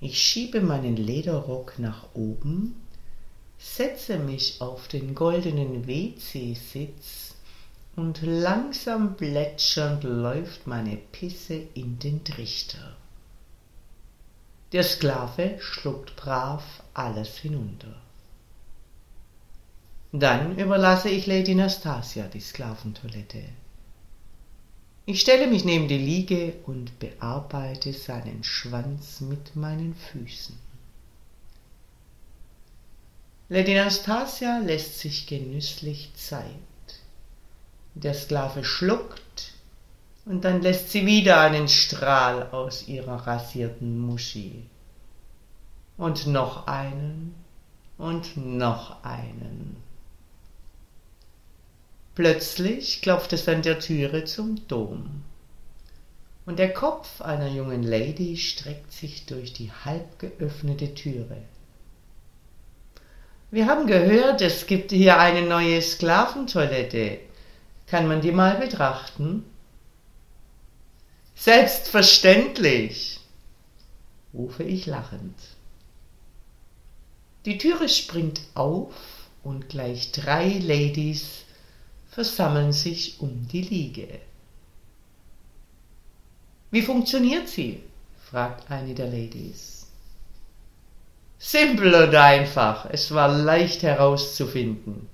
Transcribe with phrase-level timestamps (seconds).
[0.00, 2.76] Ich schiebe meinen Lederrock nach oben,
[3.58, 7.34] setze mich auf den goldenen WC-Sitz
[7.96, 12.96] und langsam plätschernd läuft meine Pisse in den Trichter.
[14.70, 16.62] Der Sklave schluckt brav
[16.94, 18.00] alles hinunter.
[20.12, 23.42] Dann überlasse ich Lady Nastasia die Sklaventoilette.
[25.10, 30.54] Ich stelle mich neben die Liege und bearbeite seinen Schwanz mit meinen Füßen.
[33.48, 36.44] Lady Anastasia lässt sich genüsslich Zeit.
[37.94, 39.54] Der Sklave schluckt
[40.26, 44.66] und dann lässt sie wieder einen Strahl aus ihrer rasierten Muschi.
[45.96, 47.34] Und noch einen
[47.96, 49.87] und noch einen.
[52.18, 55.22] Plötzlich klopft es an der Türe zum Dom.
[56.46, 61.36] Und der Kopf einer jungen Lady streckt sich durch die halb geöffnete Türe.
[63.52, 67.20] Wir haben gehört, es gibt hier eine neue Sklaventoilette.
[67.86, 69.44] Kann man die mal betrachten?
[71.36, 73.20] Selbstverständlich,
[74.34, 75.38] rufe ich lachend.
[77.44, 78.92] Die Türe springt auf
[79.44, 81.44] und gleich drei Ladies
[82.18, 84.08] versammeln sich um die Liege.
[86.72, 87.80] Wie funktioniert sie?
[88.28, 89.86] fragt eine der Ladies.
[91.38, 95.08] Simpel und einfach, es war leicht herauszufinden,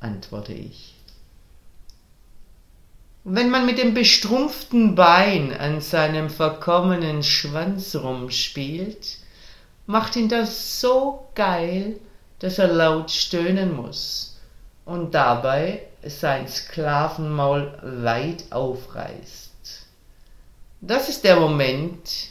[0.00, 0.96] antworte ich.
[3.22, 9.18] Wenn man mit dem bestrumpften Bein an seinem verkommenen Schwanz rumspielt,
[9.86, 12.00] macht ihn das so geil,
[12.40, 14.40] dass er laut stöhnen muss
[14.84, 19.86] und dabei sein Sklavenmaul weit aufreißt.
[20.80, 22.28] Das ist der Moment,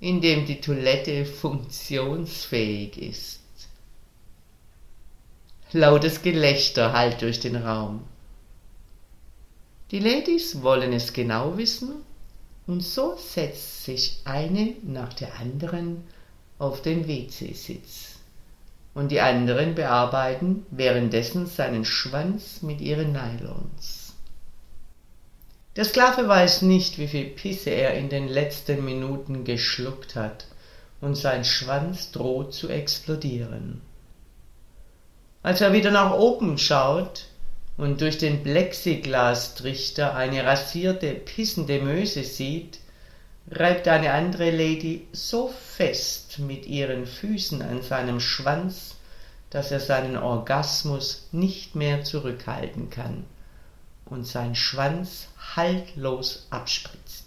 [0.00, 3.40] in dem die Toilette funktionsfähig ist.
[5.72, 8.04] Lautes Gelächter hallt durch den Raum.
[9.90, 12.04] Die Ladies wollen es genau wissen,
[12.66, 16.04] und so setzt sich eine nach der anderen
[16.58, 18.17] auf den WC-Sitz
[18.94, 24.14] und die anderen bearbeiten währenddessen seinen Schwanz mit ihren Nylons.
[25.76, 30.46] Der Sklave weiß nicht, wie viel Pisse er in den letzten Minuten geschluckt hat,
[31.00, 33.80] und sein Schwanz droht zu explodieren.
[35.42, 37.26] Als er wieder nach oben schaut
[37.76, 42.80] und durch den Plexiglastrichter eine rasierte, pissende Möse sieht,
[43.50, 48.96] reibt eine andere Lady so fest mit ihren Füßen an seinem Schwanz,
[49.50, 53.24] dass er seinen Orgasmus nicht mehr zurückhalten kann
[54.04, 57.24] und sein Schwanz haltlos abspritzt.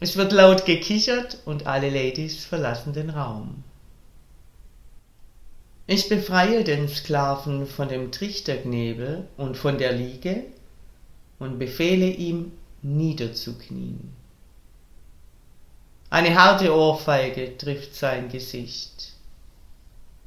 [0.00, 3.62] Es wird laut gekichert und alle Ladies verlassen den Raum.
[5.86, 10.44] Ich befreie den Sklaven von dem Trichterknebel und von der Liege
[11.38, 14.12] und befehle ihm, niederzuknien.
[16.10, 19.12] Eine harte Ohrfeige trifft sein Gesicht.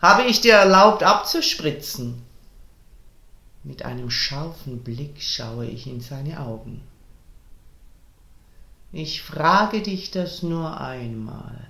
[0.02, 2.22] Habe ich dir erlaubt abzuspritzen?
[3.64, 6.82] Mit einem scharfen Blick schaue ich in seine Augen.
[8.92, 11.68] Ich frage dich das nur einmal.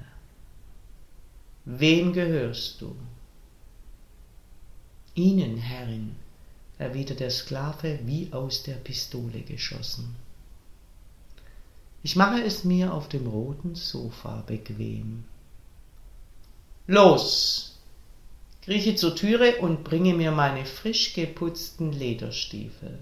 [1.65, 2.95] Wem gehörst du?
[5.15, 6.15] Ihnen, Herrin,
[6.77, 10.15] erwidert der Sklave wie aus der Pistole geschossen.
[12.05, 15.23] Ich mache es mir auf dem roten Sofa bequem.
[16.85, 17.79] Los!
[18.61, 22.99] Krieche zur Türe und bringe mir meine frisch geputzten Lederstiefel.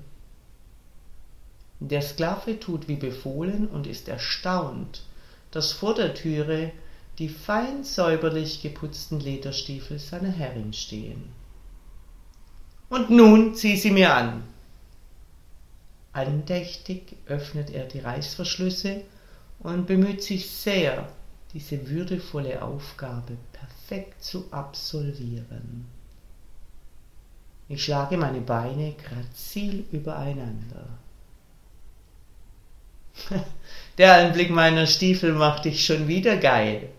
[1.81, 5.03] Der Sklave tut wie befohlen und ist erstaunt,
[5.51, 6.71] dass vor der Türe
[7.19, 11.23] die fein säuberlich geputzten Lederstiefel seiner Herrin stehen.
[12.88, 14.44] Und nun zieh sie mir an.
[16.13, 19.01] Andächtig öffnet er die Reißverschlüsse
[19.60, 21.10] und bemüht sich sehr,
[21.54, 25.86] diese würdevolle Aufgabe perfekt zu absolvieren.
[27.68, 30.88] Ich schlage meine Beine grazil übereinander.
[33.98, 36.89] Der Anblick meiner Stiefel macht dich schon wieder geil.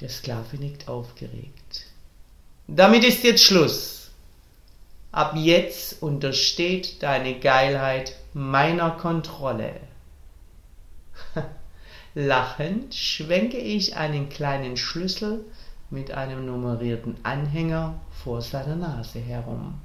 [0.00, 1.86] Der Sklave nickt aufgeregt.
[2.66, 3.95] Damit ist jetzt Schluss.
[5.16, 9.80] Ab jetzt untersteht deine Geilheit meiner Kontrolle.
[12.14, 15.46] Lachend schwenke ich einen kleinen Schlüssel
[15.88, 19.80] mit einem nummerierten Anhänger vor seiner Nase herum.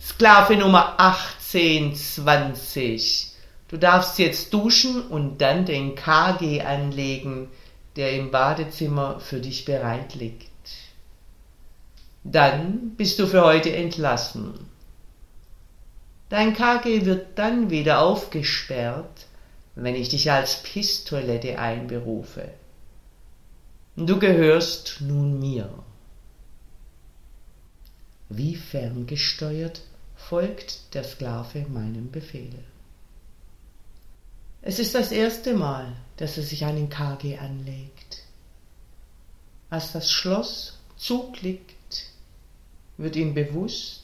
[0.00, 3.34] Sklave Nummer 1820.
[3.68, 7.46] Du darfst jetzt duschen und dann den KG anlegen,
[7.94, 10.48] der im Badezimmer für dich bereit liegt.
[12.30, 14.52] Dann bist du für heute entlassen.
[16.28, 19.26] Dein KG wird dann wieder aufgesperrt,
[19.74, 22.50] wenn ich dich als Pistolette einberufe.
[23.96, 25.70] Du gehörst nun mir.
[28.28, 29.80] Wie ferngesteuert
[30.14, 32.62] folgt der Sklave meinem Befehl.
[34.60, 38.24] Es ist das erste Mal, dass er sich einen KG anlegt.
[39.70, 41.77] Als das Schloss zuklickt,
[42.98, 44.02] wird ihm bewusst,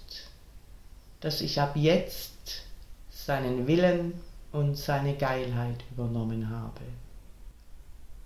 [1.21, 2.63] dass ich ab jetzt
[3.11, 4.15] seinen Willen
[4.53, 6.81] und seine Geilheit übernommen habe.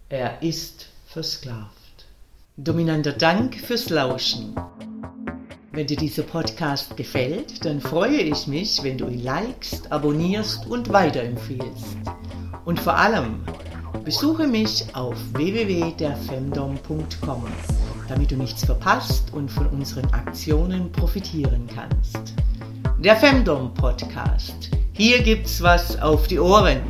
[0.09, 1.73] Er ist versklavt.
[2.57, 4.55] Dominanter Dank fürs Lauschen.
[5.73, 10.93] Wenn dir dieser Podcast gefällt, dann freue ich mich, wenn du ihn likest, abonnierst und
[10.93, 11.97] weiterempfiehlst.
[12.65, 13.45] Und vor allem,
[14.05, 17.45] besuche mich auf www.derfemdom.com,
[18.09, 22.35] damit du nichts verpasst und von unseren Aktionen profitieren kannst.
[22.99, 24.71] Der Femdom Podcast.
[24.93, 26.81] Hier gibt's was auf die Ohren.